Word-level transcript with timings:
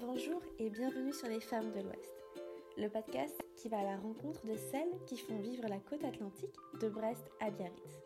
Bonjour 0.00 0.40
et 0.58 0.70
bienvenue 0.70 1.12
sur 1.12 1.28
Les 1.28 1.40
Femmes 1.40 1.72
de 1.72 1.80
l'Ouest, 1.80 2.10
le 2.78 2.88
podcast 2.88 3.38
qui 3.54 3.68
va 3.68 3.80
à 3.80 3.84
la 3.84 3.96
rencontre 3.98 4.46
de 4.46 4.56
celles 4.56 4.88
qui 5.06 5.18
font 5.18 5.38
vivre 5.40 5.68
la 5.68 5.78
côte 5.78 6.02
atlantique 6.04 6.54
de 6.80 6.88
Brest 6.88 7.22
à 7.38 7.50
Biarritz. 7.50 8.00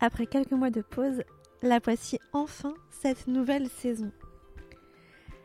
Après 0.00 0.26
quelques 0.26 0.52
mois 0.52 0.70
de 0.70 0.80
pause, 0.80 1.22
la 1.60 1.80
voici 1.80 2.18
enfin 2.32 2.72
cette 2.90 3.26
nouvelle 3.26 3.68
saison. 3.68 4.10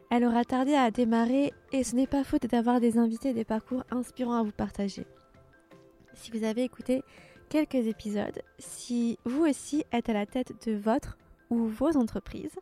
Elle 0.09 0.23
aura 0.23 0.45
tardé 0.45 0.73
à 0.73 0.91
démarrer 0.91 1.51
et 1.73 1.83
ce 1.83 1.97
n'est 1.97 2.07
pas 2.07 2.23
faute 2.23 2.47
d'avoir 2.47 2.79
des 2.79 2.97
invités 2.97 3.29
et 3.29 3.33
des 3.33 3.43
parcours 3.43 3.83
inspirants 3.91 4.39
à 4.39 4.43
vous 4.43 4.53
partager. 4.53 5.05
Si 6.13 6.31
vous 6.31 6.45
avez 6.45 6.63
écouté 6.63 7.03
quelques 7.49 7.87
épisodes, 7.87 8.41
si 8.57 9.19
vous 9.25 9.45
aussi 9.45 9.83
êtes 9.91 10.07
à 10.07 10.13
la 10.13 10.25
tête 10.25 10.65
de 10.65 10.77
votre 10.77 11.17
ou 11.49 11.65
vos 11.65 11.97
entreprises, 11.97 12.57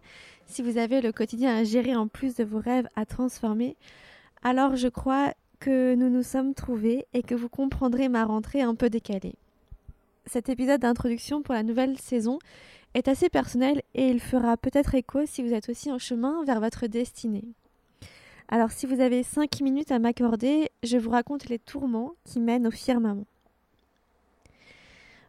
si 0.45 0.61
vous 0.61 0.77
avez 0.77 1.01
le 1.01 1.11
quotidien 1.11 1.55
à 1.55 1.63
gérer 1.63 1.95
en 1.95 2.07
plus 2.07 2.35
de 2.35 2.43
vos 2.43 2.59
rêves 2.59 2.87
à 2.95 3.05
transformer, 3.05 3.75
alors 4.43 4.75
je 4.75 4.87
crois 4.87 5.33
que 5.59 5.95
nous 5.95 6.09
nous 6.09 6.23
sommes 6.23 6.53
trouvés 6.53 7.05
et 7.13 7.23
que 7.23 7.35
vous 7.35 7.49
comprendrez 7.49 8.09
ma 8.09 8.25
rentrée 8.25 8.61
un 8.61 8.75
peu 8.75 8.89
décalée. 8.89 9.35
Cet 10.25 10.49
épisode 10.49 10.81
d'introduction 10.81 11.41
pour 11.41 11.53
la 11.53 11.63
nouvelle 11.63 11.97
saison 11.99 12.39
est 12.93 13.07
assez 13.07 13.29
personnel 13.29 13.81
et 13.93 14.07
il 14.07 14.19
fera 14.19 14.57
peut-être 14.57 14.95
écho 14.95 15.25
si 15.25 15.41
vous 15.41 15.53
êtes 15.53 15.69
aussi 15.69 15.91
en 15.91 15.99
chemin 15.99 16.43
vers 16.45 16.59
votre 16.59 16.87
destinée. 16.87 17.45
Alors 18.49 18.71
si 18.71 18.85
vous 18.85 18.99
avez 18.99 19.23
5 19.23 19.61
minutes 19.61 19.91
à 19.91 19.99
m'accorder, 19.99 20.69
je 20.83 20.97
vous 20.97 21.09
raconte 21.09 21.49
les 21.49 21.59
tourments 21.59 22.13
qui 22.23 22.39
mènent 22.39 22.67
au 22.67 22.71
firmament. 22.71 23.25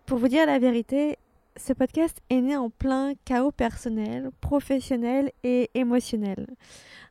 Pour 0.07 0.19
vous 0.19 0.29
dire 0.29 0.47
la 0.47 0.59
vérité, 0.59 1.17
ce 1.57 1.73
podcast 1.73 2.21
est 2.31 2.41
né 2.41 2.57
en 2.57 2.69
plein 2.69 3.13
chaos 3.25 3.53
personnel, 3.53 4.31
professionnel 4.41 5.31
et 5.45 5.71
émotionnel. 5.75 6.47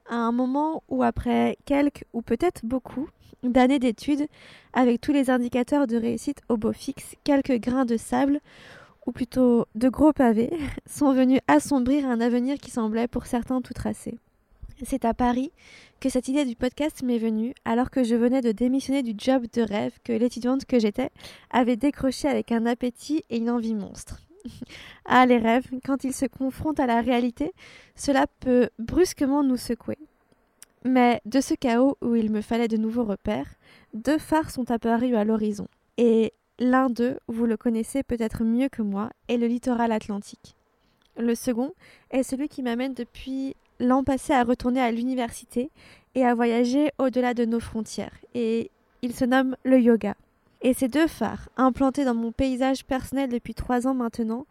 À 0.09 0.16
un 0.16 0.31
moment 0.31 0.83
où 0.89 1.03
après 1.03 1.58
quelques 1.66 2.03
ou 2.13 2.22
peut-être 2.22 2.66
beaucoup 2.66 3.08
d'années 3.44 3.80
d'études, 3.80 4.27
avec 4.73 5.02
tous 5.02 5.13
les 5.13 5.30
indicateurs 5.30 5.88
de 5.88 5.97
réussite 5.97 6.41
au 6.50 6.58
beau 6.58 6.73
fixe, 6.73 7.16
quelques 7.23 7.59
grains 7.59 7.85
de 7.85 7.97
sable, 7.97 8.41
ou 9.05 9.11
plutôt 9.11 9.66
de 9.75 9.89
gros 9.89 10.13
pavés, 10.13 10.52
sont 10.89 11.13
venus 11.13 11.39
assombrir 11.47 12.05
un 12.05 12.22
avenir 12.22 12.57
qui 12.57 12.72
semblait 12.72 13.07
pour 13.07 13.25
certains 13.25 13.61
tout 13.61 13.73
tracé. 13.73 14.17
C'est 14.83 15.05
à 15.05 15.13
Paris 15.13 15.52
que 16.02 16.09
cette 16.09 16.28
idée 16.28 16.44
du 16.44 16.57
podcast 16.57 17.03
m'est 17.03 17.17
venue 17.17 17.53
alors 17.63 17.89
que 17.89 18.03
je 18.03 18.16
venais 18.16 18.41
de 18.41 18.52
démissionner 18.52 19.03
du 19.03 19.13
job 19.17 19.45
de 19.53 19.61
rêve 19.61 19.94
que 20.03 20.11
l'étudiante 20.11 20.66
que 20.66 20.80
j'étais 20.80 21.11
avait 21.50 21.78
décroché 21.78 22.28
avec 22.28 22.52
un 22.52 22.66
appétit 22.66 23.23
et 23.30 23.38
une 23.38 23.50
envie 23.50 23.75
monstre. 23.75 24.19
Ah, 25.05 25.25
les 25.25 25.38
rêves, 25.38 25.67
quand 25.86 26.03
ils 26.03 26.13
se 26.13 26.25
confrontent 26.25 26.80
à 26.80 26.88
la 26.88 27.02
réalité, 27.02 27.53
cela 27.95 28.27
peut 28.39 28.69
brusquement 28.80 29.44
nous 29.44 29.58
secouer. 29.58 29.97
Mais 30.85 31.22
de 31.25 31.39
ce 31.39 31.53
chaos 31.53 31.97
où 32.02 32.16
il 32.16 32.31
me 32.31 32.41
fallait 32.41 32.67
de 32.67 32.77
nouveaux 32.77 33.05
repères, 33.05 33.55
deux 33.94 34.17
phares 34.17 34.52
sont 34.52 34.69
apparus 34.69 35.16
à 35.16 35.23
l'horizon. 35.23 35.67
Et 35.97 36.33
l'un 36.59 36.89
d'eux, 36.89 37.19
vous 37.27 37.45
le 37.45 37.58
connaissez 37.58 38.03
peut-être 38.03 38.44
mieux 38.44 38.69
que 38.69 38.81
moi, 38.81 39.09
est 39.30 39.38
le 39.38 39.47
littoral 39.47 39.91
atlantique. 39.91 40.55
Le 41.17 41.35
second 41.35 41.73
est 42.11 42.23
celui 42.23 42.50
qui 42.50 42.63
m'amène 42.63 42.94
depuis 42.94 43.55
l'an 43.80 44.03
passé 44.03 44.33
à 44.33 44.44
retourner 44.44 44.81
à 44.81 44.91
l'université 44.91 45.69
et 46.16 46.25
à 46.25 46.35
voyager 46.35 46.91
au-delà 46.97 47.33
de 47.33 47.45
nos 47.45 47.59
frontières. 47.59 48.17
Et 48.33 48.72
il 49.02 49.13
se 49.13 49.25
nomme 49.25 49.55
le 49.63 49.80
yoga. 49.80 50.16
Et 50.66 50.73
ces 50.73 50.88
deux 50.88 51.08
phares, 51.08 51.50
implantés 51.58 52.06
dans 52.06 52.16
mon 52.16 52.31
paysage 52.31 52.86
personnel 52.86 53.30
depuis 53.30 53.53
trois 53.53 53.86
ans 53.86 53.94
maintenant, 53.94 54.47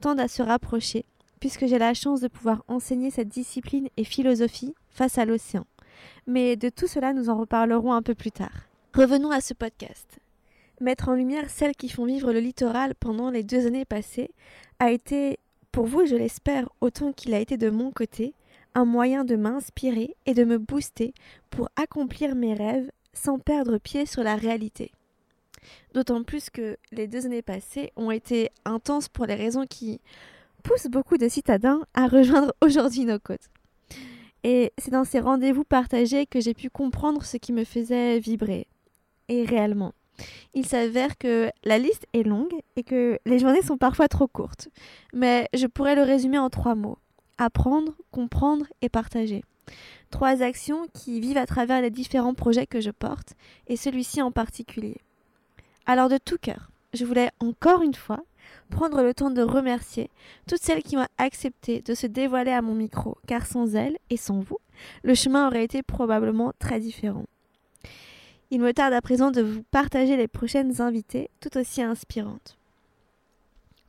tendent 0.00 0.20
à 0.20 0.28
se 0.28 0.40
rapprocher, 0.40 1.04
puisque 1.40 1.66
j'ai 1.66 1.78
la 1.78 1.92
chance 1.92 2.20
de 2.20 2.28
pouvoir 2.28 2.62
enseigner 2.68 3.10
cette 3.10 3.28
discipline 3.28 3.88
et 3.96 4.04
philosophie 4.04 4.74
face 4.90 5.18
à 5.18 5.24
l'océan. 5.24 5.66
Mais 6.28 6.54
de 6.54 6.68
tout 6.68 6.86
cela, 6.86 7.12
nous 7.12 7.30
en 7.30 7.36
reparlerons 7.36 7.92
un 7.92 8.02
peu 8.02 8.14
plus 8.14 8.30
tard. 8.30 8.68
Revenons 8.94 9.32
à 9.32 9.40
ce 9.40 9.54
podcast. 9.54 10.20
Mettre 10.80 11.08
en 11.08 11.14
lumière 11.14 11.50
celles 11.50 11.74
qui 11.74 11.88
font 11.88 12.04
vivre 12.04 12.32
le 12.32 12.38
littoral 12.38 12.94
pendant 12.94 13.30
les 13.30 13.42
deux 13.42 13.66
années 13.66 13.84
passées 13.84 14.30
a 14.78 14.92
été, 14.92 15.38
pour 15.72 15.86
vous, 15.86 16.06
je 16.06 16.14
l'espère, 16.14 16.68
autant 16.80 17.12
qu'il 17.12 17.34
a 17.34 17.40
été 17.40 17.56
de 17.56 17.70
mon 17.70 17.90
côté, 17.90 18.34
un 18.76 18.84
moyen 18.84 19.24
de 19.24 19.34
m'inspirer 19.34 20.14
et 20.26 20.34
de 20.34 20.44
me 20.44 20.58
booster 20.58 21.12
pour 21.50 21.70
accomplir 21.74 22.36
mes 22.36 22.54
rêves 22.54 22.90
sans 23.14 23.38
perdre 23.40 23.78
pied 23.78 24.06
sur 24.06 24.22
la 24.22 24.36
réalité. 24.36 24.92
D'autant 25.94 26.22
plus 26.22 26.50
que 26.50 26.76
les 26.92 27.06
deux 27.06 27.26
années 27.26 27.42
passées 27.42 27.92
ont 27.96 28.10
été 28.10 28.50
intenses 28.64 29.08
pour 29.08 29.26
les 29.26 29.34
raisons 29.34 29.66
qui 29.68 30.00
poussent 30.62 30.88
beaucoup 30.88 31.16
de 31.16 31.28
citadins 31.28 31.82
à 31.94 32.06
rejoindre 32.06 32.52
aujourd'hui 32.60 33.04
nos 33.04 33.18
côtes. 33.18 33.48
Et 34.44 34.72
c'est 34.78 34.90
dans 34.90 35.04
ces 35.04 35.20
rendez-vous 35.20 35.64
partagés 35.64 36.26
que 36.26 36.40
j'ai 36.40 36.54
pu 36.54 36.70
comprendre 36.70 37.24
ce 37.24 37.36
qui 37.36 37.52
me 37.52 37.64
faisait 37.64 38.18
vibrer. 38.18 38.66
Et 39.28 39.44
réellement. 39.44 39.92
Il 40.54 40.66
s'avère 40.66 41.18
que 41.18 41.50
la 41.64 41.78
liste 41.78 42.06
est 42.12 42.22
longue 42.22 42.54
et 42.76 42.82
que 42.82 43.18
les 43.26 43.38
journées 43.38 43.62
sont 43.62 43.76
parfois 43.76 44.08
trop 44.08 44.26
courtes. 44.26 44.68
Mais 45.12 45.48
je 45.52 45.66
pourrais 45.66 45.96
le 45.96 46.02
résumer 46.02 46.38
en 46.38 46.48
trois 46.48 46.74
mots. 46.74 46.98
Apprendre, 47.38 47.92
comprendre 48.12 48.66
et 48.82 48.88
partager. 48.88 49.42
Trois 50.10 50.42
actions 50.42 50.86
qui 50.94 51.20
vivent 51.20 51.36
à 51.36 51.46
travers 51.46 51.82
les 51.82 51.90
différents 51.90 52.34
projets 52.34 52.66
que 52.66 52.80
je 52.80 52.90
porte, 52.90 53.34
et 53.66 53.76
celui-ci 53.76 54.22
en 54.22 54.30
particulier. 54.30 54.96
Alors 55.88 56.08
de 56.08 56.18
tout 56.18 56.36
cœur, 56.36 56.72
je 56.94 57.04
voulais 57.04 57.30
encore 57.38 57.82
une 57.82 57.94
fois 57.94 58.20
prendre 58.70 59.02
le 59.02 59.14
temps 59.14 59.30
de 59.30 59.42
remercier 59.42 60.10
toutes 60.48 60.62
celles 60.62 60.82
qui 60.82 60.96
ont 60.96 61.06
accepté 61.16 61.80
de 61.80 61.94
se 61.94 62.08
dévoiler 62.08 62.50
à 62.50 62.60
mon 62.60 62.74
micro, 62.74 63.16
car 63.28 63.46
sans 63.46 63.76
elles 63.76 63.96
et 64.10 64.16
sans 64.16 64.40
vous, 64.40 64.58
le 65.04 65.14
chemin 65.14 65.46
aurait 65.46 65.62
été 65.62 65.84
probablement 65.84 66.52
très 66.58 66.80
différent. 66.80 67.24
Il 68.50 68.60
me 68.60 68.72
tarde 68.72 68.94
à 68.94 69.00
présent 69.00 69.30
de 69.30 69.42
vous 69.42 69.62
partager 69.70 70.16
les 70.16 70.28
prochaines 70.28 70.80
invitées 70.80 71.30
tout 71.40 71.56
aussi 71.56 71.82
inspirantes. 71.82 72.58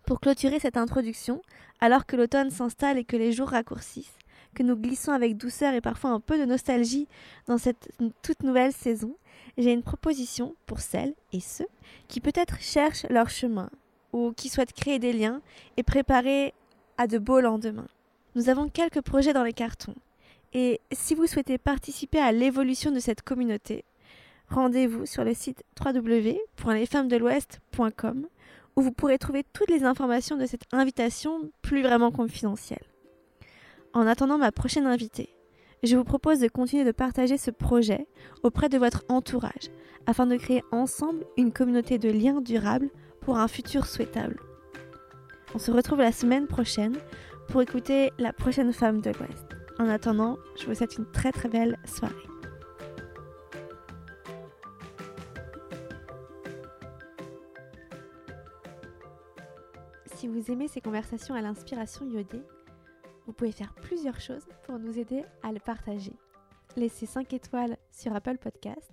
Pour 0.06 0.20
clôturer 0.20 0.60
cette 0.60 0.78
introduction, 0.78 1.42
alors 1.80 2.06
que 2.06 2.16
l'automne 2.16 2.52
s'installe 2.52 2.98
et 2.98 3.06
que 3.06 3.18
les 3.18 3.32
jours 3.32 3.50
raccourcissent, 3.50 4.18
que 4.54 4.64
nous 4.64 4.76
glissons 4.76 5.12
avec 5.12 5.38
douceur 5.38 5.74
et 5.74 5.82
parfois 5.82 6.12
un 6.12 6.20
peu 6.20 6.40
de 6.40 6.46
nostalgie 6.46 7.08
dans 7.48 7.58
cette 7.58 7.90
toute 8.22 8.44
nouvelle 8.44 8.72
saison, 8.72 9.16
j'ai 9.58 9.72
une 9.72 9.84
proposition 9.84 10.56
pour 10.66 10.80
celles 10.80 11.14
et 11.34 11.40
ceux 11.40 11.68
qui 12.08 12.22
peut-être 12.22 12.60
cherchent 12.60 13.06
leur 13.10 13.30
chemin 13.30 13.70
ou 14.14 14.32
qui 14.32 14.50
souhaitent 14.50 14.74
créer 14.74 15.00
des 15.00 15.14
liens 15.14 15.42
et 15.78 15.84
préparer 15.84 16.54
à 16.98 17.08
de 17.08 17.18
beaux 17.18 17.42
lendemains. 17.42 17.88
Nous 18.36 18.50
avons 18.50 18.70
quelques 18.70 19.02
projets 19.02 19.34
dans 19.34 19.44
les 19.44 19.54
cartons 19.54 19.96
et 20.54 20.80
si 20.92 21.16
vous 21.16 21.28
souhaitez 21.28 21.58
participer 21.58 22.20
à 22.20 22.32
l'évolution 22.32 22.92
de 22.92 23.00
cette 23.00 23.22
communauté, 23.22 23.84
rendez-vous 24.50 25.06
sur 25.06 25.24
le 25.24 25.34
site 25.34 25.64
www.lesfemmesdelouest.com 25.84 28.28
où 28.76 28.82
vous 28.82 28.92
pourrez 28.92 29.18
trouver 29.18 29.44
toutes 29.54 29.72
les 29.72 29.84
informations 29.84 30.38
de 30.38 30.46
cette 30.46 30.66
invitation 30.72 31.50
plus 31.62 31.82
vraiment 31.82 32.12
confidentielle. 32.12 32.84
En 33.94 34.06
attendant 34.06 34.38
ma 34.38 34.52
prochaine 34.52 34.86
invitée, 34.86 35.30
je 35.84 35.96
vous 35.96 36.04
propose 36.04 36.40
de 36.40 36.48
continuer 36.48 36.84
de 36.84 36.92
partager 36.92 37.38
ce 37.38 37.52
projet 37.52 38.08
auprès 38.44 38.70
de 38.70 38.78
votre 38.78 39.04
entourage 39.10 39.70
afin 40.06 40.26
de 40.26 40.38
créer 40.38 40.64
ensemble 40.72 41.26
une 41.38 41.52
communauté 41.52 41.98
de 42.00 42.10
liens 42.10 42.42
durables 42.42 42.90
pour 43.22 43.38
un 43.38 43.48
futur 43.48 43.86
souhaitable. 43.86 44.40
On 45.54 45.60
se 45.60 45.72
retrouve 45.72 46.00
la 46.00 46.12
semaine 46.12 46.48
prochaine 46.48 46.98
pour 47.50 47.62
écouter 47.62 48.12
la 48.18 48.34
prochaine 48.34 48.74
femme 48.74 49.02
de 49.02 49.12
l'Ouest. 49.12 49.46
En 49.80 49.88
attendant, 49.88 50.38
je 50.60 50.66
vous 50.66 50.74
souhaite 50.74 50.98
une 50.98 51.10
très 51.12 51.32
très 51.32 51.50
belle 51.50 51.78
soirée. 51.86 52.16
Si 60.16 60.28
vous 60.28 60.50
aimez 60.52 60.68
ces 60.68 60.82
conversations 60.82 61.36
à 61.36 61.42
l'inspiration 61.42 62.08
iodée, 62.08 62.42
vous 63.28 63.34
pouvez 63.34 63.52
faire 63.52 63.76
plusieurs 63.76 64.20
choses 64.20 64.48
pour 64.64 64.80
nous 64.80 64.98
aider 64.98 65.24
à 65.44 65.52
le 65.52 65.60
partager. 65.60 66.14
Laissez 66.76 67.06
5 67.06 67.34
étoiles 67.34 67.78
sur 67.92 68.16
Apple 68.16 68.38
Podcast, 68.38 68.92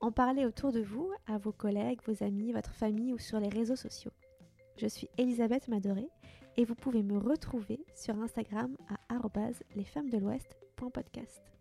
en 0.00 0.12
parler 0.12 0.46
autour 0.46 0.72
de 0.72 0.80
vous, 0.80 1.10
à 1.26 1.36
vos 1.36 1.52
collègues, 1.52 2.00
vos 2.06 2.22
amis, 2.22 2.52
votre 2.52 2.72
famille 2.72 3.12
ou 3.12 3.18
sur 3.18 3.40
les 3.40 3.48
réseaux 3.48 3.76
sociaux. 3.76 4.12
Je 4.76 4.86
suis 4.86 5.08
Elisabeth 5.18 5.68
Madoré 5.68 6.08
et 6.56 6.64
vous 6.64 6.74
pouvez 6.74 7.02
me 7.02 7.18
retrouver 7.18 7.80
sur 7.94 8.16
Instagram 8.20 8.76
à 8.88 9.18
lesfemmesdelouest.podcast. 9.74 11.55